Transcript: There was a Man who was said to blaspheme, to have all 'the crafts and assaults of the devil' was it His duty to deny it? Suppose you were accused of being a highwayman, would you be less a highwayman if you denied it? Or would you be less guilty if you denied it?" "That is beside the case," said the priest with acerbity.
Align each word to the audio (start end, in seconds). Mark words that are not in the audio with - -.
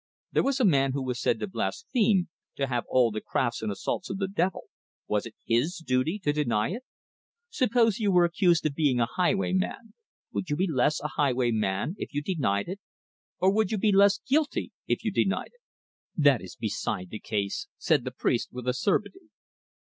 There 0.31 0.41
was 0.41 0.59
a 0.59 0.65
Man 0.65 0.93
who 0.93 1.03
was 1.03 1.21
said 1.21 1.39
to 1.41 1.47
blaspheme, 1.47 2.27
to 2.55 2.65
have 2.65 2.85
all 2.89 3.11
'the 3.11 3.21
crafts 3.21 3.61
and 3.61 3.71
assaults 3.71 4.09
of 4.09 4.17
the 4.17 4.27
devil' 4.27 4.63
was 5.07 5.27
it 5.27 5.35
His 5.45 5.77
duty 5.77 6.17
to 6.23 6.33
deny 6.33 6.69
it? 6.71 6.83
Suppose 7.51 7.99
you 7.99 8.11
were 8.11 8.25
accused 8.25 8.65
of 8.65 8.73
being 8.73 8.99
a 8.99 9.05
highwayman, 9.05 9.93
would 10.33 10.49
you 10.49 10.55
be 10.55 10.65
less 10.65 10.99
a 11.01 11.09
highwayman 11.17 11.93
if 11.99 12.15
you 12.15 12.23
denied 12.23 12.67
it? 12.67 12.79
Or 13.39 13.53
would 13.53 13.71
you 13.71 13.77
be 13.77 13.91
less 13.91 14.17
guilty 14.17 14.71
if 14.87 15.03
you 15.03 15.11
denied 15.11 15.51
it?" 15.53 15.61
"That 16.17 16.41
is 16.41 16.55
beside 16.55 17.11
the 17.11 17.19
case," 17.19 17.67
said 17.77 18.03
the 18.03 18.09
priest 18.09 18.49
with 18.51 18.67
acerbity. 18.67 19.29